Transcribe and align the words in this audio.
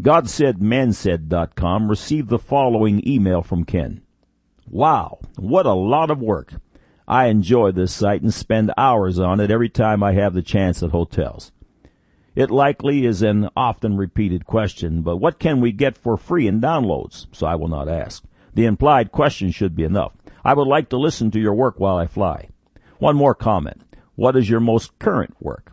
GodSaidManSaid.com 0.00 1.88
received 1.88 2.30
the 2.30 2.38
following 2.38 3.06
email 3.06 3.42
from 3.42 3.64
Ken. 3.64 4.00
Wow, 4.66 5.18
what 5.36 5.66
a 5.66 5.74
lot 5.74 6.10
of 6.10 6.18
work. 6.18 6.54
I 7.06 7.26
enjoy 7.26 7.72
this 7.72 7.92
site 7.92 8.22
and 8.22 8.32
spend 8.32 8.72
hours 8.78 9.18
on 9.18 9.38
it 9.38 9.50
every 9.50 9.68
time 9.68 10.02
I 10.02 10.12
have 10.14 10.32
the 10.32 10.40
chance 10.40 10.82
at 10.82 10.90
hotels. 10.92 11.52
It 12.34 12.50
likely 12.50 13.04
is 13.04 13.20
an 13.20 13.50
often 13.54 13.98
repeated 13.98 14.46
question, 14.46 15.02
but 15.02 15.18
what 15.18 15.38
can 15.38 15.60
we 15.60 15.72
get 15.72 15.98
for 15.98 16.16
free 16.16 16.46
in 16.46 16.62
downloads? 16.62 17.26
So 17.32 17.46
I 17.46 17.56
will 17.56 17.68
not 17.68 17.88
ask. 17.88 18.24
The 18.54 18.64
implied 18.64 19.12
question 19.12 19.50
should 19.50 19.76
be 19.76 19.84
enough. 19.84 20.14
I 20.42 20.54
would 20.54 20.68
like 20.68 20.88
to 20.88 20.96
listen 20.96 21.30
to 21.32 21.40
your 21.40 21.54
work 21.54 21.78
while 21.78 21.96
I 21.96 22.06
fly. 22.06 22.48
One 22.98 23.16
more 23.16 23.34
comment. 23.34 23.82
What 24.14 24.36
is 24.36 24.48
your 24.48 24.60
most 24.60 24.98
current 24.98 25.36
work? 25.38 25.72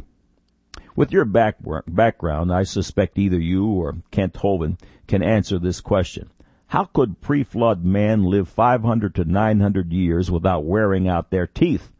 With 0.99 1.13
your 1.13 1.23
back, 1.23 1.55
background, 1.87 2.51
I 2.51 2.63
suspect 2.63 3.17
either 3.17 3.39
you 3.39 3.65
or 3.67 3.95
Kent 4.11 4.33
Hovind 4.33 4.81
can 5.07 5.23
answer 5.23 5.57
this 5.57 5.79
question. 5.79 6.29
How 6.67 6.83
could 6.83 7.21
pre-flood 7.21 7.85
man 7.85 8.25
live 8.25 8.49
500 8.49 9.15
to 9.15 9.23
900 9.23 9.93
years 9.93 10.29
without 10.29 10.65
wearing 10.65 11.07
out 11.07 11.29
their 11.29 11.47
teeth? 11.47 11.93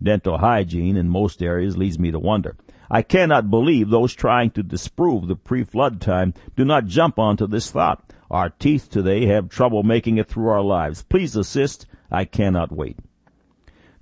Dental 0.00 0.38
hygiene 0.38 0.96
in 0.96 1.08
most 1.08 1.42
areas 1.42 1.76
leads 1.76 1.98
me 1.98 2.12
to 2.12 2.20
wonder. 2.20 2.54
I 2.88 3.02
cannot 3.02 3.50
believe 3.50 3.90
those 3.90 4.14
trying 4.14 4.52
to 4.52 4.62
disprove 4.62 5.26
the 5.26 5.34
pre-flood 5.34 6.00
time 6.00 6.32
do 6.54 6.64
not 6.64 6.86
jump 6.86 7.18
onto 7.18 7.48
this 7.48 7.72
thought. 7.72 8.12
Our 8.30 8.50
teeth 8.50 8.88
today 8.88 9.26
have 9.26 9.48
trouble 9.48 9.82
making 9.82 10.18
it 10.18 10.28
through 10.28 10.50
our 10.50 10.62
lives. 10.62 11.02
Please 11.02 11.34
assist. 11.34 11.86
I 12.12 12.24
cannot 12.24 12.70
wait. 12.70 12.96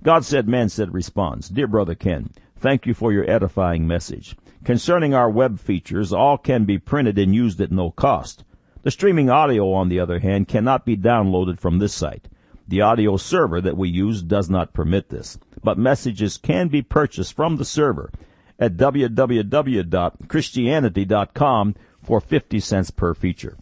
God 0.03 0.23
said, 0.23 0.47
man 0.47 0.69
said 0.69 0.93
responds. 0.93 1.49
Dear 1.49 1.65
brother 1.65 1.95
Ken, 1.95 2.29
Thank 2.57 2.85
you 2.85 2.93
for 2.93 3.11
your 3.11 3.29
edifying 3.29 3.87
message. 3.87 4.35
Concerning 4.63 5.13
our 5.13 5.29
web 5.29 5.59
features, 5.59 6.11
all 6.11 6.37
can 6.37 6.65
be 6.65 6.79
printed 6.79 7.19
and 7.19 7.35
used 7.35 7.61
at 7.61 7.71
no 7.71 7.91
cost. 7.91 8.43
The 8.81 8.91
streaming 8.91 9.29
audio, 9.29 9.73
on 9.73 9.89
the 9.89 9.99
other 9.99 10.19
hand, 10.19 10.47
cannot 10.47 10.85
be 10.85 10.95
downloaded 10.95 11.59
from 11.59 11.79
this 11.79 11.93
site. 11.93 12.29
The 12.67 12.81
audio 12.81 13.17
server 13.17 13.61
that 13.61 13.77
we 13.77 13.89
use 13.89 14.23
does 14.23 14.49
not 14.49 14.73
permit 14.73 15.09
this, 15.09 15.37
but 15.63 15.77
messages 15.77 16.37
can 16.37 16.67
be 16.67 16.81
purchased 16.81 17.35
from 17.35 17.57
the 17.57 17.65
server 17.65 18.11
at 18.57 18.77
www.christianity.com 18.77 21.75
for 22.01 22.21
50 22.21 22.59
cents 22.59 22.89
per 22.89 23.13
feature. 23.13 23.57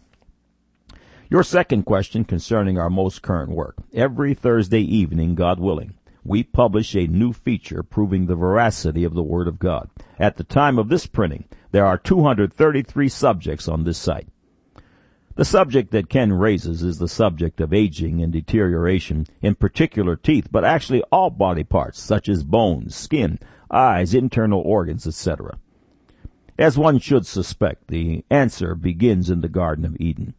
Your 1.28 1.42
second 1.42 1.82
question 1.84 2.24
concerning 2.24 2.78
our 2.78 2.90
most 2.90 3.22
current 3.22 3.50
work. 3.50 3.76
Every 3.92 4.34
Thursday 4.34 4.82
evening, 4.82 5.34
God 5.34 5.58
willing, 5.58 5.94
we 6.24 6.42
publish 6.42 6.94
a 6.94 7.06
new 7.06 7.32
feature 7.32 7.82
proving 7.82 8.26
the 8.26 8.34
veracity 8.34 9.04
of 9.04 9.14
the 9.14 9.22
Word 9.22 9.46
of 9.46 9.58
God. 9.58 9.90
At 10.18 10.36
the 10.36 10.44
time 10.44 10.78
of 10.78 10.88
this 10.88 11.06
printing, 11.06 11.44
there 11.70 11.84
are 11.84 11.98
233 11.98 13.08
subjects 13.08 13.68
on 13.68 13.84
this 13.84 13.98
site. 13.98 14.28
The 15.36 15.44
subject 15.44 15.90
that 15.90 16.08
Ken 16.08 16.32
raises 16.32 16.82
is 16.82 16.98
the 16.98 17.08
subject 17.08 17.60
of 17.60 17.74
aging 17.74 18.22
and 18.22 18.32
deterioration, 18.32 19.26
in 19.42 19.56
particular 19.56 20.14
teeth, 20.16 20.48
but 20.50 20.64
actually 20.64 21.02
all 21.10 21.28
body 21.30 21.64
parts, 21.64 22.00
such 22.00 22.28
as 22.28 22.44
bones, 22.44 22.94
skin, 22.94 23.38
eyes, 23.70 24.14
internal 24.14 24.60
organs, 24.60 25.06
etc. 25.06 25.58
As 26.56 26.78
one 26.78 27.00
should 27.00 27.26
suspect, 27.26 27.88
the 27.88 28.24
answer 28.30 28.76
begins 28.76 29.28
in 29.28 29.40
the 29.40 29.48
Garden 29.48 29.84
of 29.84 29.96
Eden. 29.98 30.34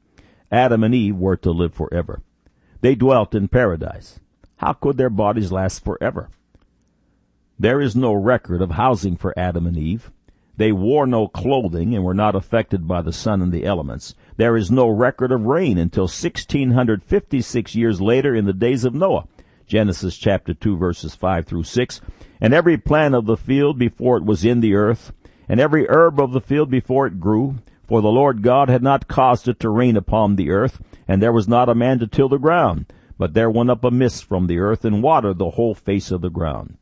Adam 0.50 0.84
and 0.84 0.96
Eve 0.96 1.18
were 1.18 1.36
to 1.38 1.52
live 1.52 1.74
forever. 1.74 2.22
They 2.80 2.96
dwelt 2.96 3.36
in 3.36 3.50
paradise. 3.50 4.22
How 4.58 4.74
could 4.74 4.98
their 4.98 5.10
bodies 5.10 5.52
last 5.52 5.84
forever? 5.84 6.30
There 7.60 7.82
is 7.82 7.96
no 7.96 8.14
record 8.14 8.62
of 8.62 8.72
housing 8.72 9.16
for 9.16 9.38
Adam 9.38 9.66
and 9.66 9.78
Eve. 9.78 10.12
They 10.58 10.72
wore 10.72 11.06
no 11.06 11.28
clothing 11.28 11.94
and 11.94 12.04
were 12.04 12.14
not 12.14 12.36
affected 12.36 12.88
by 12.88 13.02
the 13.02 13.12
sun 13.12 13.42
and 13.42 13.52
the 13.52 13.66
elements. 13.66 14.16
There 14.38 14.56
is 14.56 14.72
no 14.72 14.88
record 14.88 15.32
of 15.32 15.46
rain 15.46 15.78
until 15.78 16.04
1656 16.04 17.76
years 17.76 18.00
later 18.00 18.34
in 18.34 18.46
the 18.46 18.54
days 18.54 18.86
of 18.86 18.94
Noah. 18.94 19.28
Genesis 19.68 20.18
chapter 20.18 20.54
2 20.54 20.78
verses 20.78 21.16
5 21.16 21.46
through 21.46 21.64
6. 21.64 22.02
And 22.40 22.54
every 22.54 22.78
plant 22.78 23.16
of 23.16 23.26
the 23.26 23.38
field 23.38 23.78
before 23.78 24.18
it 24.18 24.26
was 24.26 24.46
in 24.46 24.62
the 24.62 24.76
earth, 24.76 25.12
and 25.50 25.60
every 25.60 25.88
herb 25.90 26.20
of 26.20 26.32
the 26.32 26.42
field 26.42 26.70
before 26.70 27.08
it 27.08 27.20
grew, 27.20 27.56
for 27.88 28.02
the 28.02 28.08
Lord 28.08 28.42
God 28.42 28.70
had 28.70 28.84
not 28.84 29.08
caused 29.08 29.48
it 29.48 29.60
to 29.60 29.70
rain 29.70 29.96
upon 29.96 30.36
the 30.36 30.52
earth, 30.52 30.82
and 31.08 31.22
there 31.22 31.34
was 31.34 31.48
not 31.48 31.70
a 31.70 31.76
man 31.76 32.00
to 32.00 32.08
till 32.08 32.30
the 32.30 32.38
ground. 32.38 32.86
But 33.18 33.34
there 33.34 33.50
went 33.50 33.70
up 33.70 33.84
a 33.84 33.92
mist 33.92 34.26
from 34.26 34.48
the 34.48 34.60
earth 34.60 34.84
and 34.84 35.02
watered 35.02 35.38
the 35.38 35.52
whole 35.52 35.74
face 35.74 36.12
of 36.12 36.22
the 36.22 36.30
ground. 36.30 36.78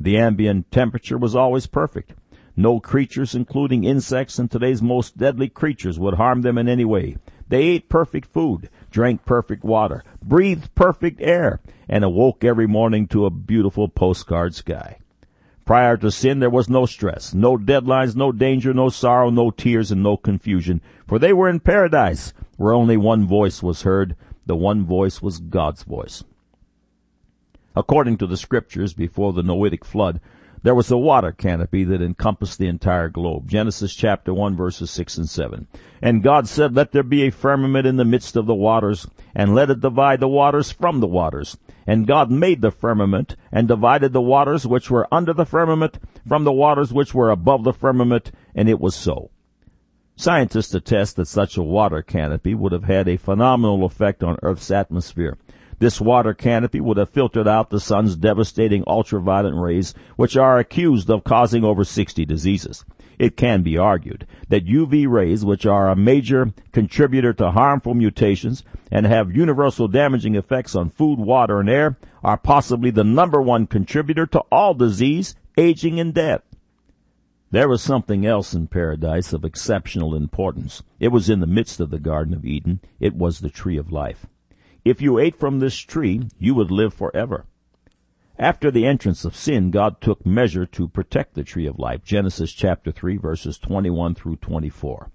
The 0.00 0.18
ambient 0.18 0.70
temperature 0.70 1.16
was 1.16 1.36
always 1.36 1.66
perfect. 1.66 2.14
No 2.56 2.80
creatures, 2.80 3.34
including 3.34 3.84
insects 3.84 4.38
and 4.38 4.50
today's 4.50 4.82
most 4.82 5.16
deadly 5.16 5.48
creatures, 5.48 5.98
would 5.98 6.14
harm 6.14 6.42
them 6.42 6.58
in 6.58 6.68
any 6.68 6.84
way. 6.84 7.16
They 7.48 7.62
ate 7.62 7.88
perfect 7.88 8.26
food, 8.26 8.68
drank 8.90 9.24
perfect 9.24 9.64
water, 9.64 10.02
breathed 10.22 10.74
perfect 10.74 11.20
air, 11.20 11.60
and 11.88 12.04
awoke 12.04 12.42
every 12.42 12.66
morning 12.66 13.06
to 13.08 13.26
a 13.26 13.30
beautiful 13.30 13.88
postcard 13.88 14.54
sky. 14.54 14.98
Prior 15.64 15.96
to 15.96 16.10
sin, 16.10 16.40
there 16.40 16.50
was 16.50 16.68
no 16.68 16.84
stress, 16.86 17.32
no 17.32 17.56
deadlines, 17.56 18.14
no 18.14 18.32
danger, 18.32 18.74
no 18.74 18.88
sorrow, 18.88 19.30
no 19.30 19.50
tears, 19.50 19.90
and 19.90 20.02
no 20.02 20.16
confusion, 20.16 20.80
for 21.06 21.18
they 21.18 21.32
were 21.32 21.48
in 21.48 21.60
paradise, 21.60 22.32
where 22.56 22.74
only 22.74 22.96
one 22.96 23.26
voice 23.26 23.62
was 23.62 23.82
heard, 23.82 24.14
the 24.46 24.56
one 24.56 24.84
voice 24.84 25.22
was 25.22 25.38
God's 25.38 25.82
voice. 25.82 26.24
According 27.76 28.18
to 28.18 28.26
the 28.26 28.36
scriptures, 28.36 28.94
before 28.94 29.32
the 29.32 29.42
Noahic 29.42 29.84
flood, 29.84 30.20
there 30.62 30.74
was 30.74 30.90
a 30.90 30.96
water 30.96 31.30
canopy 31.30 31.84
that 31.84 32.00
encompassed 32.00 32.58
the 32.58 32.68
entire 32.68 33.10
globe. 33.10 33.48
Genesis 33.48 33.94
chapter 33.94 34.32
1 34.32 34.56
verses 34.56 34.90
6 34.90 35.18
and 35.18 35.28
7. 35.28 35.66
And 36.00 36.22
God 36.22 36.48
said, 36.48 36.74
let 36.74 36.92
there 36.92 37.02
be 37.02 37.24
a 37.24 37.30
firmament 37.30 37.86
in 37.86 37.96
the 37.96 38.04
midst 38.04 38.34
of 38.34 38.46
the 38.46 38.54
waters, 38.54 39.06
and 39.34 39.54
let 39.54 39.68
it 39.68 39.80
divide 39.80 40.20
the 40.20 40.28
waters 40.28 40.72
from 40.72 41.00
the 41.00 41.06
waters. 41.06 41.58
And 41.86 42.06
God 42.06 42.30
made 42.30 42.62
the 42.62 42.70
firmament, 42.70 43.36
and 43.52 43.68
divided 43.68 44.14
the 44.14 44.22
waters 44.22 44.66
which 44.66 44.90
were 44.90 45.06
under 45.12 45.34
the 45.34 45.44
firmament 45.44 45.98
from 46.26 46.44
the 46.44 46.52
waters 46.52 46.94
which 46.94 47.12
were 47.12 47.28
above 47.28 47.64
the 47.64 47.74
firmament, 47.74 48.32
and 48.54 48.66
it 48.68 48.80
was 48.80 48.94
so. 48.94 49.30
Scientists 50.16 50.72
attest 50.72 51.16
that 51.16 51.26
such 51.26 51.56
a 51.56 51.62
water 51.62 52.00
canopy 52.00 52.54
would 52.54 52.70
have 52.70 52.84
had 52.84 53.08
a 53.08 53.16
phenomenal 53.16 53.84
effect 53.84 54.22
on 54.22 54.38
Earth's 54.44 54.70
atmosphere. 54.70 55.36
This 55.80 56.00
water 56.00 56.32
canopy 56.32 56.80
would 56.80 56.98
have 56.98 57.10
filtered 57.10 57.48
out 57.48 57.70
the 57.70 57.80
sun's 57.80 58.14
devastating 58.14 58.84
ultraviolet 58.86 59.54
rays, 59.56 59.92
which 60.14 60.36
are 60.36 60.60
accused 60.60 61.10
of 61.10 61.24
causing 61.24 61.64
over 61.64 61.82
60 61.82 62.24
diseases. 62.24 62.84
It 63.18 63.36
can 63.36 63.62
be 63.62 63.76
argued 63.76 64.24
that 64.50 64.66
UV 64.66 65.08
rays, 65.08 65.44
which 65.44 65.66
are 65.66 65.88
a 65.88 65.96
major 65.96 66.52
contributor 66.70 67.32
to 67.32 67.50
harmful 67.50 67.94
mutations 67.94 68.62
and 68.92 69.06
have 69.06 69.34
universal 69.34 69.88
damaging 69.88 70.36
effects 70.36 70.76
on 70.76 70.90
food, 70.90 71.18
water, 71.18 71.58
and 71.58 71.68
air, 71.68 71.96
are 72.22 72.38
possibly 72.38 72.90
the 72.90 73.02
number 73.02 73.42
one 73.42 73.66
contributor 73.66 74.26
to 74.26 74.38
all 74.52 74.74
disease, 74.74 75.34
aging, 75.58 75.98
and 75.98 76.14
death. 76.14 76.42
There 77.54 77.68
was 77.68 77.82
something 77.82 78.26
else 78.26 78.52
in 78.52 78.66
paradise 78.66 79.32
of 79.32 79.44
exceptional 79.44 80.16
importance. 80.16 80.82
It 80.98 81.12
was 81.12 81.30
in 81.30 81.38
the 81.38 81.46
midst 81.46 81.78
of 81.78 81.90
the 81.90 82.00
Garden 82.00 82.34
of 82.34 82.44
Eden. 82.44 82.80
It 82.98 83.14
was 83.14 83.38
the 83.38 83.48
tree 83.48 83.76
of 83.76 83.92
life. 83.92 84.26
If 84.84 85.00
you 85.00 85.20
ate 85.20 85.36
from 85.36 85.60
this 85.60 85.76
tree, 85.76 86.22
you 86.36 86.56
would 86.56 86.72
live 86.72 86.92
forever. 86.92 87.46
After 88.40 88.72
the 88.72 88.84
entrance 88.84 89.24
of 89.24 89.36
sin, 89.36 89.70
God 89.70 90.00
took 90.00 90.26
measure 90.26 90.66
to 90.66 90.88
protect 90.88 91.34
the 91.34 91.44
tree 91.44 91.68
of 91.68 91.78
life. 91.78 92.02
Genesis 92.02 92.52
chapter 92.52 92.90
3 92.90 93.18
verses 93.18 93.56
21 93.58 94.16
through 94.16 94.38
24. 94.38 95.12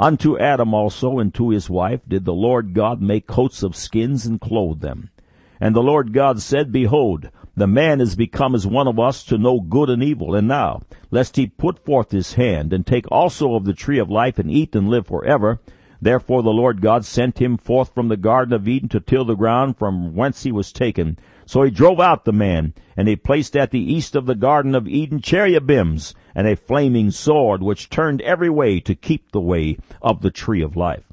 Unto 0.00 0.38
Adam 0.38 0.72
also 0.72 1.18
and 1.18 1.34
to 1.34 1.50
his 1.50 1.68
wife 1.68 2.00
did 2.08 2.24
the 2.24 2.32
Lord 2.32 2.72
God 2.72 3.02
make 3.02 3.26
coats 3.26 3.62
of 3.62 3.76
skins 3.76 4.24
and 4.24 4.40
clothe 4.40 4.80
them. 4.80 5.10
And 5.60 5.76
the 5.76 5.82
Lord 5.82 6.14
God 6.14 6.40
said, 6.40 6.72
Behold, 6.72 7.28
the 7.58 7.66
man 7.66 8.00
is 8.00 8.14
become 8.14 8.54
as 8.54 8.66
one 8.66 8.86
of 8.86 8.98
us 8.98 9.24
to 9.24 9.36
know 9.36 9.60
good 9.60 9.90
and 9.90 10.02
evil. 10.02 10.34
And 10.34 10.46
now, 10.46 10.82
lest 11.10 11.36
he 11.36 11.46
put 11.46 11.84
forth 11.84 12.10
his 12.10 12.34
hand 12.34 12.72
and 12.72 12.86
take 12.86 13.10
also 13.10 13.54
of 13.54 13.64
the 13.64 13.74
tree 13.74 13.98
of 13.98 14.10
life 14.10 14.38
and 14.38 14.50
eat 14.50 14.76
and 14.76 14.88
live 14.88 15.06
forever. 15.06 15.60
Therefore 16.00 16.42
the 16.42 16.50
Lord 16.50 16.80
God 16.80 17.04
sent 17.04 17.40
him 17.40 17.56
forth 17.56 17.92
from 17.92 18.06
the 18.08 18.16
garden 18.16 18.54
of 18.54 18.68
Eden 18.68 18.88
to 18.90 19.00
till 19.00 19.24
the 19.24 19.34
ground 19.34 19.76
from 19.76 20.14
whence 20.14 20.44
he 20.44 20.52
was 20.52 20.72
taken. 20.72 21.18
So 21.44 21.62
he 21.62 21.70
drove 21.70 21.98
out 21.98 22.24
the 22.24 22.32
man, 22.32 22.74
and 22.96 23.08
he 23.08 23.16
placed 23.16 23.56
at 23.56 23.72
the 23.72 23.92
east 23.92 24.14
of 24.14 24.26
the 24.26 24.36
garden 24.36 24.76
of 24.76 24.86
Eden 24.86 25.20
cherubims 25.20 26.14
and 26.34 26.46
a 26.46 26.54
flaming 26.54 27.10
sword 27.10 27.62
which 27.62 27.90
turned 27.90 28.20
every 28.20 28.50
way 28.50 28.78
to 28.80 28.94
keep 28.94 29.32
the 29.32 29.40
way 29.40 29.78
of 30.00 30.20
the 30.20 30.30
tree 30.30 30.62
of 30.62 30.76
life. 30.76 31.04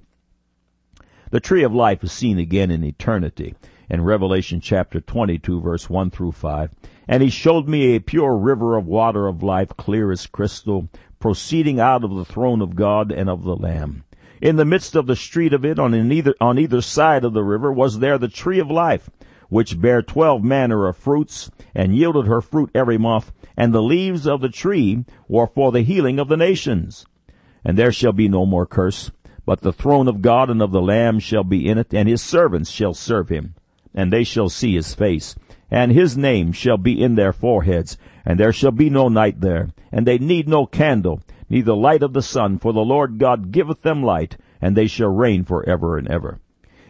The 1.31 1.39
tree 1.39 1.63
of 1.63 1.74
life 1.74 2.03
is 2.03 2.12
seen 2.12 2.38
again 2.38 2.69
in 2.69 2.83
eternity 2.83 3.56
in 3.90 4.02
Revelation 4.02 4.60
chapter 4.62 5.00
22 5.00 5.62
verse 5.62 5.90
1 5.90 6.10
through 6.12 6.32
5. 6.32 6.72
And 7.08 7.22
he 7.22 7.30
showed 7.30 7.68
me 7.68 7.96
a 7.96 8.02
pure 8.02 8.36
river 8.36 8.78
of 8.78 8.88
water 8.88 9.28
of 9.28 9.44
life, 9.44 9.70
clear 9.78 10.12
as 10.12 10.28
crystal, 10.28 10.90
proceeding 11.20 11.80
out 11.80 12.04
of 12.04 12.16
the 12.16 12.26
throne 12.26 12.62
of 12.62 12.76
God 12.76 13.12
and 13.12 13.30
of 13.30 13.44
the 13.44 13.56
Lamb. 13.56 14.04
In 14.42 14.58
the 14.58 14.66
midst 14.66 14.96
of 14.96 15.08
the 15.08 15.16
street 15.16 15.54
of 15.54 15.64
it, 15.64 15.80
on 15.80 15.94
either, 16.12 16.36
on 16.42 16.60
either 16.60 16.82
side 16.82 17.24
of 17.24 17.34
the 17.34 17.44
river, 17.44 17.72
was 17.72 18.00
there 18.00 18.18
the 18.18 18.28
tree 18.28 18.60
of 18.60 18.70
life, 18.70 19.10
which 19.50 19.80
bare 19.80 20.02
twelve 20.02 20.44
manner 20.44 20.88
of 20.88 20.98
fruits, 20.98 21.50
and 21.74 21.96
yielded 21.96 22.28
her 22.28 22.42
fruit 22.42 22.70
every 22.76 22.98
month, 22.98 23.32
and 23.56 23.74
the 23.74 23.82
leaves 23.82 24.28
of 24.28 24.42
the 24.42 24.50
tree 24.50 25.06
were 25.28 25.48
for 25.48 25.72
the 25.72 25.84
healing 25.84 26.20
of 26.20 26.28
the 26.28 26.38
nations. 26.38 27.06
and 27.64 27.78
there 27.78 27.92
shall 27.92 28.14
be 28.14 28.30
no 28.30 28.46
more 28.46 28.66
curse. 28.66 29.12
But 29.46 29.62
the 29.62 29.74
throne 29.74 30.08
of 30.08 30.22
God 30.22 30.50
and 30.50 30.62
of 30.62 30.72
the 30.72 30.82
Lamb 30.82 31.20
shall 31.20 31.44
be 31.44 31.68
in 31.68 31.78
it, 31.78 31.94
and 31.94 32.08
his 32.10 32.22
servants 32.22 32.70
shall 32.70 32.94
serve 32.94 33.30
him, 33.30 33.56
and 33.95 34.13
they 34.13 34.24
shall 34.24 34.50
see 34.50 34.75
his 34.75 34.94
face, 34.94 35.36
and 35.71 35.92
his 35.92 36.18
name 36.18 36.51
shall 36.51 36.77
be 36.77 37.01
in 37.01 37.15
their 37.15 37.33
foreheads, 37.33 37.97
and 38.25 38.39
there 38.39 38.53
shall 38.53 38.71
be 38.71 38.89
no 38.89 39.07
night 39.07 39.42
there, 39.42 39.69
and 39.92 40.06
they 40.06 40.18
need 40.18 40.47
no 40.47 40.65
candle, 40.65 41.21
neither 41.50 41.74
light 41.74 42.03
of 42.03 42.13
the 42.13 42.21
sun, 42.21 42.59
for 42.59 42.74
the 42.74 42.81
Lord 42.81 43.18
God 43.18 43.51
giveth 43.51 43.81
them 43.81 44.03
light, 44.03 44.38
and 44.62 44.75
they 44.75 44.88
shall 44.88 45.09
reign 45.09 45.44
for 45.44 45.68
ever 45.68 45.97
and 45.97 46.07
ever. 46.07 46.39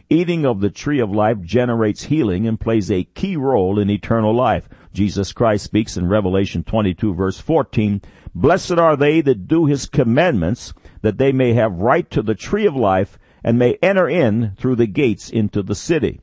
Eating 0.10 0.46
of 0.46 0.60
the 0.60 0.70
tree 0.70 1.00
of 1.00 1.12
life 1.12 1.42
generates 1.42 2.04
healing 2.04 2.48
and 2.48 2.60
plays 2.60 2.92
a 2.92 3.04
key 3.04 3.36
role 3.36 3.80
in 3.80 3.90
eternal 3.90 4.36
life. 4.36 4.70
Jesus 4.94 5.34
Christ 5.34 5.66
speaks 5.66 5.98
in 5.98 6.08
Revelation 6.08 6.64
22 6.64 7.14
verse 7.14 7.40
14, 7.40 8.02
Blessed 8.36 8.74
are 8.74 8.96
they 8.96 9.22
that 9.22 9.48
do 9.48 9.66
his 9.66 9.88
commandments, 9.88 10.74
that 11.02 11.18
they 11.18 11.32
may 11.32 11.54
have 11.54 11.82
right 11.82 12.10
to 12.12 12.22
the 12.22 12.36
tree 12.36 12.66
of 12.66 12.76
life 12.76 13.18
and 13.44 13.58
may 13.58 13.78
enter 13.82 14.08
in 14.08 14.54
through 14.58 14.76
the 14.76 14.88
gates 14.88 15.30
into 15.30 15.64
the 15.64 15.76
city. 15.76 16.22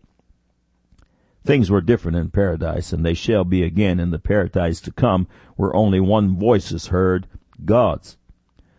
Things 1.45 1.71
were 1.71 1.81
different 1.81 2.17
in 2.17 2.31
paradise, 2.31 2.93
and 2.93 3.05
they 3.05 3.15
shall 3.15 3.45
be 3.45 3.63
again 3.63 3.99
in 3.99 4.11
the 4.11 4.19
paradise 4.19 4.81
to 4.83 4.93
come, 4.93 5.27
where 5.57 5.75
only 5.75 6.01
one 6.01 6.37
voice 6.37 6.71
is 6.71 6.89
heard, 6.89 7.27
God's. 7.65 8.17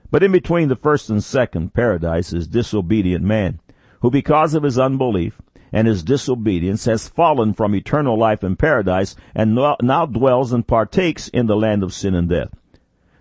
But 0.10 0.24
in 0.24 0.32
between 0.32 0.70
the 0.70 0.76
first 0.76 1.10
and 1.10 1.24
second 1.24 1.74
paradise 1.74 2.32
is 2.32 2.48
disobedient 2.48 3.24
man 3.26 3.60
who 4.02 4.12
because 4.12 4.54
of 4.54 4.64
his 4.64 4.78
unbelief 4.78 5.42
and 5.72 5.88
his 5.88 6.04
disobedience 6.04 6.86
has 6.86 7.08
fallen 7.08 7.54
from 7.54 7.74
eternal 7.74 8.18
life 8.18 8.44
in 8.44 8.56
paradise 8.56 9.16
and 9.34 9.56
now 9.56 10.06
dwells 10.06 10.54
and 10.54 10.68
partakes 10.68 11.30
in 11.30 11.48
the 11.48 11.56
land 11.56 11.82
of 11.82 11.94
sin 11.94 12.14
and 12.14 12.30
death. 12.30 12.54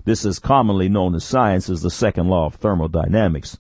This 0.05 0.25
is 0.25 0.39
commonly 0.39 0.89
known 0.89 1.15
in 1.15 1.21
science 1.21 1.71
as 1.71 1.83
the 1.83 1.91
second 1.91 2.29
law 2.29 2.47
of 2.47 2.57
thermodynamics. 2.57 3.59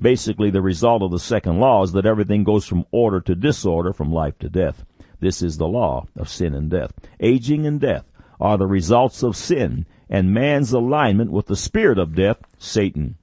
Basically, 0.00 0.50
the 0.50 0.62
result 0.62 1.02
of 1.02 1.10
the 1.10 1.18
second 1.18 1.58
law 1.58 1.82
is 1.82 1.92
that 1.92 2.06
everything 2.06 2.44
goes 2.44 2.66
from 2.66 2.86
order 2.92 3.20
to 3.20 3.34
disorder, 3.34 3.92
from 3.92 4.12
life 4.12 4.38
to 4.38 4.48
death. 4.48 4.84
This 5.20 5.42
is 5.42 5.58
the 5.58 5.66
law 5.66 6.06
of 6.16 6.28
sin 6.28 6.54
and 6.54 6.70
death. 6.70 6.92
Aging 7.18 7.66
and 7.66 7.80
death 7.80 8.04
are 8.40 8.56
the 8.56 8.66
results 8.66 9.22
of 9.24 9.36
sin 9.36 9.86
and 10.08 10.32
man's 10.32 10.72
alignment 10.72 11.32
with 11.32 11.46
the 11.46 11.56
spirit 11.56 11.98
of 11.98 12.14
death, 12.14 12.38
Satan. 12.58 13.16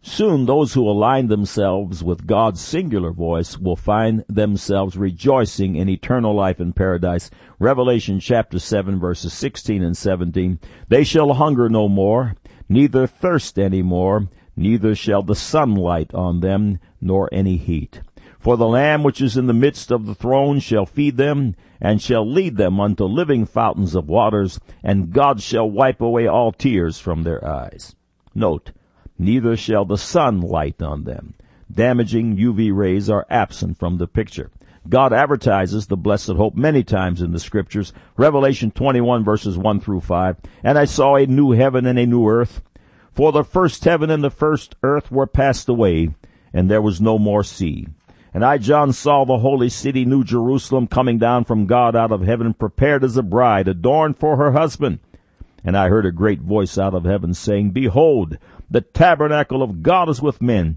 Soon 0.00 0.46
those 0.46 0.72
who 0.72 0.88
align 0.88 1.26
themselves 1.26 2.02
with 2.02 2.26
God's 2.26 2.60
singular 2.60 3.10
voice 3.10 3.58
will 3.58 3.76
find 3.76 4.24
themselves 4.28 4.96
rejoicing 4.96 5.74
in 5.74 5.88
eternal 5.88 6.32
life 6.32 6.60
in 6.60 6.72
paradise. 6.72 7.28
Revelation 7.58 8.20
chapter 8.20 8.60
7 8.60 9.00
verses 9.00 9.32
16 9.32 9.82
and 9.82 9.96
17. 9.96 10.60
They 10.88 11.02
shall 11.02 11.34
hunger 11.34 11.68
no 11.68 11.88
more, 11.88 12.36
neither 12.68 13.06
thirst 13.08 13.58
any 13.58 13.82
more, 13.82 14.28
neither 14.56 14.94
shall 14.94 15.22
the 15.22 15.34
sun 15.34 15.74
light 15.74 16.12
on 16.14 16.40
them, 16.40 16.78
nor 17.00 17.28
any 17.30 17.56
heat. 17.56 18.00
For 18.38 18.56
the 18.56 18.66
Lamb 18.66 19.02
which 19.02 19.20
is 19.20 19.36
in 19.36 19.46
the 19.46 19.52
midst 19.52 19.90
of 19.90 20.06
the 20.06 20.14
throne 20.14 20.60
shall 20.60 20.86
feed 20.86 21.16
them, 21.16 21.54
and 21.80 22.00
shall 22.00 22.24
lead 22.24 22.56
them 22.56 22.80
unto 22.80 23.04
living 23.04 23.44
fountains 23.44 23.94
of 23.94 24.08
waters, 24.08 24.60
and 24.82 25.12
God 25.12 25.40
shall 25.40 25.68
wipe 25.70 26.00
away 26.00 26.26
all 26.26 26.52
tears 26.52 26.98
from 26.98 27.22
their 27.22 27.46
eyes. 27.46 27.94
Note, 28.34 28.72
neither 29.18 29.56
shall 29.56 29.84
the 29.84 29.98
sun 29.98 30.40
light 30.40 30.80
on 30.80 31.04
them. 31.04 31.34
Damaging 31.72 32.36
UV 32.36 32.74
rays 32.74 33.10
are 33.10 33.26
absent 33.28 33.78
from 33.78 33.98
the 33.98 34.06
picture. 34.06 34.50
God 34.88 35.12
advertises 35.12 35.86
the 35.86 35.96
blessed 35.96 36.34
hope 36.34 36.54
many 36.54 36.84
times 36.84 37.20
in 37.20 37.32
the 37.32 37.40
scriptures. 37.40 37.92
Revelation 38.16 38.70
21 38.70 39.24
verses 39.24 39.58
1 39.58 39.80
through 39.80 40.00
5. 40.00 40.36
And 40.62 40.78
I 40.78 40.84
saw 40.84 41.16
a 41.16 41.26
new 41.26 41.50
heaven 41.50 41.86
and 41.86 41.98
a 41.98 42.06
new 42.06 42.28
earth. 42.28 42.62
For 43.16 43.32
the 43.32 43.44
first 43.44 43.82
heaven 43.86 44.10
and 44.10 44.22
the 44.22 44.28
first 44.28 44.76
earth 44.82 45.10
were 45.10 45.26
passed 45.26 45.70
away, 45.70 46.10
and 46.52 46.70
there 46.70 46.82
was 46.82 47.00
no 47.00 47.18
more 47.18 47.42
sea. 47.42 47.86
And 48.34 48.44
I, 48.44 48.58
John, 48.58 48.92
saw 48.92 49.24
the 49.24 49.38
holy 49.38 49.70
city, 49.70 50.04
New 50.04 50.22
Jerusalem, 50.22 50.86
coming 50.86 51.16
down 51.16 51.46
from 51.46 51.64
God 51.64 51.96
out 51.96 52.12
of 52.12 52.20
heaven, 52.20 52.52
prepared 52.52 53.02
as 53.02 53.16
a 53.16 53.22
bride, 53.22 53.68
adorned 53.68 54.18
for 54.18 54.36
her 54.36 54.52
husband. 54.52 54.98
And 55.64 55.78
I 55.78 55.88
heard 55.88 56.04
a 56.04 56.12
great 56.12 56.42
voice 56.42 56.76
out 56.76 56.92
of 56.92 57.04
heaven 57.04 57.32
saying, 57.32 57.70
Behold, 57.70 58.36
the 58.70 58.82
tabernacle 58.82 59.62
of 59.62 59.82
God 59.82 60.10
is 60.10 60.20
with 60.20 60.42
men, 60.42 60.76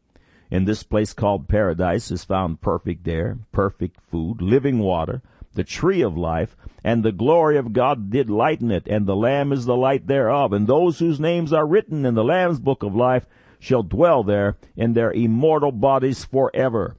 In 0.51 0.65
this 0.65 0.83
place 0.83 1.13
called 1.13 1.47
paradise 1.47 2.11
is 2.11 2.25
found 2.25 2.59
perfect 2.59 3.07
air, 3.07 3.39
perfect 3.53 4.01
food, 4.01 4.41
living 4.41 4.79
water, 4.79 5.21
the 5.53 5.63
tree 5.63 6.01
of 6.01 6.17
life, 6.17 6.57
and 6.83 7.03
the 7.03 7.13
glory 7.13 7.55
of 7.55 7.71
God 7.71 8.09
did 8.09 8.29
lighten 8.29 8.69
it, 8.69 8.85
and 8.85 9.05
the 9.05 9.15
Lamb 9.15 9.53
is 9.53 9.63
the 9.63 9.77
light 9.77 10.07
thereof, 10.07 10.51
and 10.51 10.67
those 10.67 10.99
whose 10.99 11.21
names 11.21 11.53
are 11.53 11.65
written 11.65 12.05
in 12.05 12.15
the 12.15 12.23
Lamb's 12.23 12.59
book 12.59 12.83
of 12.83 12.93
life 12.93 13.25
shall 13.59 13.81
dwell 13.81 14.23
there 14.23 14.57
in 14.75 14.91
their 14.91 15.13
immortal 15.13 15.71
bodies 15.71 16.25
forever. 16.25 16.97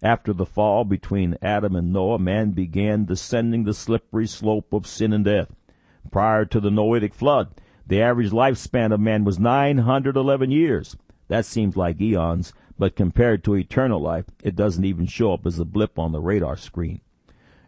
After 0.00 0.32
the 0.32 0.46
fall 0.46 0.84
between 0.84 1.36
Adam 1.42 1.74
and 1.74 1.92
Noah, 1.92 2.20
man 2.20 2.52
began 2.52 3.06
descending 3.06 3.64
the 3.64 3.74
slippery 3.74 4.28
slope 4.28 4.72
of 4.72 4.86
sin 4.86 5.12
and 5.12 5.24
death. 5.24 5.52
Prior 6.12 6.44
to 6.44 6.60
the 6.60 6.70
Noahic 6.70 7.12
flood, 7.12 7.48
the 7.84 8.00
average 8.00 8.30
lifespan 8.30 8.92
of 8.92 9.00
man 9.00 9.24
was 9.24 9.40
911 9.40 10.52
years. 10.52 10.96
That 11.26 11.44
seems 11.44 11.76
like 11.76 12.00
eons, 12.00 12.52
but 12.78 12.96
compared 12.96 13.42
to 13.44 13.56
eternal 13.56 14.00
life, 14.00 14.26
it 14.42 14.54
doesn't 14.54 14.84
even 14.84 15.06
show 15.06 15.32
up 15.32 15.44
as 15.46 15.58
a 15.58 15.64
blip 15.64 15.98
on 15.98 16.12
the 16.12 16.20
radar 16.20 16.56
screen. 16.56 17.00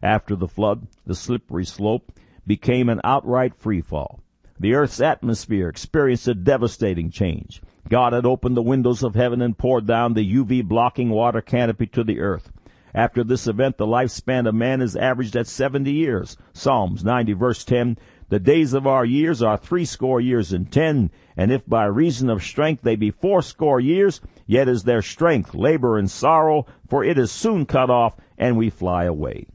After 0.03 0.37
the 0.37 0.49
flood, 0.49 0.87
the 1.05 1.15
slippery 1.15 1.65
slope 1.65 2.13
became 2.47 2.89
an 2.89 3.01
outright 3.05 3.61
freefall. 3.61 4.21
The 4.59 4.75
earth's 4.75 5.01
atmosphere 5.01 5.69
experienced 5.69 6.29
a 6.29 6.35
devastating 6.35 7.11
change. 7.11 7.63
God 7.89 8.13
had 8.13 8.27
opened 8.27 8.57
the 8.57 8.63
windows 8.63 9.03
of 9.03 9.15
heaven 9.15 9.43
and 9.43 9.57
poured 9.57 9.87
down 9.87 10.15
the 10.15 10.35
UV 10.35 10.65
blocking 10.67 11.11
water 11.11 11.41
canopy 11.41 11.87
to 11.89 12.05
the 12.05 12.21
earth. 12.21 12.53
After 12.95 13.25
this 13.25 13.47
event, 13.47 13.79
the 13.79 13.87
lifespan 13.87 14.49
of 14.49 14.55
man 14.55 14.81
is 14.81 14.97
averaged 14.97 15.37
at 15.37 15.47
70 15.47 15.91
years. 15.91 16.37
Psalms 16.53 17.05
90 17.05 17.33
verse 17.35 17.65
10 17.65 17.99
the 18.31 18.39
days 18.39 18.75
of 18.75 18.87
our 18.87 19.05
years 19.05 19.43
are 19.43 19.57
threescore 19.57 20.21
years 20.21 20.53
and 20.53 20.71
ten, 20.71 21.11
and 21.37 21.51
if 21.51 21.67
by 21.69 21.85
reason 21.85 22.31
of 22.31 22.43
strength 22.43 22.83
they 22.83 22.95
be 22.95 23.11
fourscore 23.11 23.81
years, 23.81 24.21
yet 24.47 24.69
is 24.69 24.85
their 24.85 25.03
strength 25.03 25.53
labor 25.53 25.99
and 25.99 26.09
sorrow, 26.09 26.65
for 26.89 27.05
it 27.05 27.19
is 27.19 27.31
soon 27.31 27.67
cut 27.67 27.91
off, 27.91 28.17
and 28.39 28.57
we 28.57 28.71
fly 28.71 29.05
away. 29.05 29.47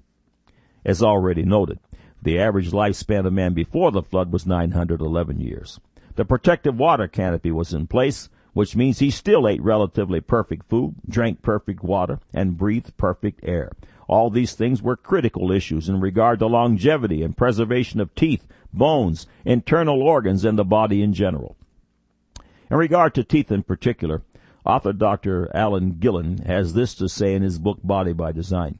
As 0.85 1.01
already 1.01 1.43
noted, 1.43 1.79
the 2.21 2.37
average 2.37 2.71
lifespan 2.71 3.25
of 3.25 3.31
man 3.31 3.53
before 3.53 3.91
the 3.91 4.03
flood 4.03 4.33
was 4.33 4.45
911 4.45 5.39
years. 5.39 5.79
The 6.15 6.25
protective 6.25 6.77
water 6.77 7.07
canopy 7.07 7.51
was 7.51 7.73
in 7.73 7.87
place, 7.87 8.29
which 8.53 8.75
means 8.75 8.99
he 8.99 9.09
still 9.09 9.47
ate 9.47 9.61
relatively 9.61 10.19
perfect 10.19 10.69
food, 10.69 10.95
drank 11.07 11.41
perfect 11.41 11.83
water, 11.83 12.19
and 12.33 12.57
breathed 12.57 12.95
perfect 12.97 13.39
air. 13.43 13.71
All 14.07 14.29
these 14.29 14.53
things 14.53 14.81
were 14.81 14.95
critical 14.95 15.51
issues 15.51 15.89
in 15.89 15.99
regard 15.99 16.39
to 16.39 16.47
longevity 16.47 17.23
and 17.23 17.35
preservation 17.35 17.99
of 17.99 18.13
teeth, 18.15 18.45
bones, 18.77 19.27
internal 19.43 20.01
organs, 20.01 20.45
and 20.45 20.57
the 20.57 20.63
body 20.63 21.01
in 21.01 21.13
general. 21.13 21.55
In 22.69 22.77
regard 22.77 23.13
to 23.15 23.23
teeth 23.23 23.51
in 23.51 23.63
particular, 23.63 24.23
author 24.65 24.93
Dr. 24.93 25.49
Alan 25.55 25.97
Gillen 25.99 26.39
has 26.39 26.73
this 26.73 26.95
to 26.95 27.07
say 27.07 27.33
in 27.33 27.43
his 27.43 27.59
book 27.59 27.79
Body 27.83 28.13
by 28.13 28.31
Design. 28.31 28.79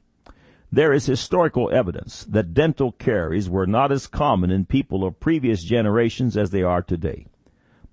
There 0.72 0.92
is 0.92 1.06
historical 1.06 1.70
evidence 1.70 2.24
that 2.24 2.52
dental 2.52 2.92
caries 2.92 3.48
were 3.48 3.66
not 3.66 3.92
as 3.92 4.08
common 4.08 4.50
in 4.50 4.66
people 4.66 5.04
of 5.04 5.20
previous 5.20 5.62
generations 5.62 6.36
as 6.36 6.50
they 6.50 6.62
are 6.62 6.82
today. 6.82 7.26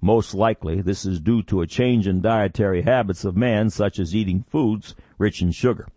Most 0.01 0.33
likely, 0.33 0.81
this 0.81 1.05
is 1.05 1.21
due 1.21 1.43
to 1.43 1.61
a 1.61 1.67
change 1.67 2.07
in 2.07 2.19
dietary 2.19 2.81
habits 2.81 3.23
of 3.23 3.37
man, 3.37 3.69
such 3.69 3.99
as 3.99 4.13
eating 4.13 4.43
foods 4.49 4.95
rich 5.17 5.41
in 5.41 5.51
sugar. 5.51 5.87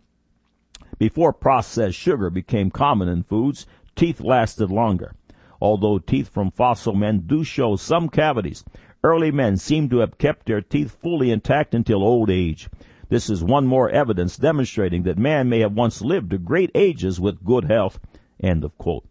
Before 0.97 1.33
processed 1.33 1.97
sugar 1.97 2.29
became 2.29 2.71
common 2.71 3.09
in 3.09 3.23
foods, 3.23 3.65
teeth 3.95 4.21
lasted 4.21 4.71
longer. 4.71 5.13
Although 5.61 5.99
teeth 5.99 6.29
from 6.29 6.51
fossil 6.51 6.93
men 6.93 7.21
do 7.25 7.43
show 7.43 7.75
some 7.75 8.09
cavities, 8.09 8.63
early 9.03 9.31
men 9.31 9.57
seem 9.57 9.89
to 9.89 9.99
have 9.99 10.17
kept 10.17 10.45
their 10.45 10.61
teeth 10.61 10.97
fully 11.01 11.31
intact 11.31 11.73
until 11.73 12.03
old 12.03 12.29
age. 12.29 12.69
This 13.09 13.29
is 13.29 13.43
one 13.43 13.65
more 13.65 13.89
evidence 13.89 14.37
demonstrating 14.37 15.03
that 15.03 15.17
man 15.17 15.49
may 15.49 15.59
have 15.59 15.73
once 15.73 16.01
lived 16.01 16.31
to 16.31 16.37
great 16.37 16.71
ages 16.75 17.19
with 17.19 17.43
good 17.43 17.65
health. 17.65 17.99
End 18.39 18.63
of 18.63 18.77
quote. 18.77 19.05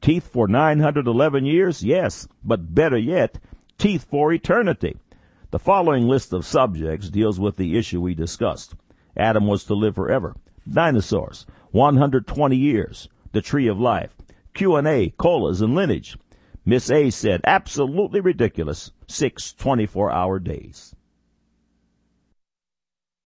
Teeth 0.00 0.26
for 0.26 0.48
911 0.48 1.44
years? 1.44 1.84
Yes, 1.84 2.26
but 2.42 2.74
better 2.74 2.98
yet, 2.98 3.38
teeth 3.78 4.04
for 4.04 4.32
eternity. 4.32 4.96
The 5.50 5.58
following 5.58 6.08
list 6.08 6.32
of 6.32 6.46
subjects 6.46 7.10
deals 7.10 7.38
with 7.38 7.56
the 7.56 7.76
issue 7.76 8.00
we 8.00 8.14
discussed. 8.14 8.74
Adam 9.16 9.46
was 9.46 9.64
to 9.64 9.74
live 9.74 9.94
forever. 9.94 10.34
Dinosaurs, 10.68 11.46
120 11.72 12.56
years. 12.56 13.08
The 13.32 13.42
tree 13.42 13.66
of 13.66 13.78
life. 13.78 14.16
Q&A, 14.54 15.10
colas, 15.16 15.60
and 15.60 15.74
lineage. 15.74 16.16
Miss 16.64 16.90
A 16.90 17.10
said, 17.10 17.40
absolutely 17.44 18.20
ridiculous. 18.20 18.92
Six 19.08 19.54
24-hour 19.58 20.38
days. 20.38 20.94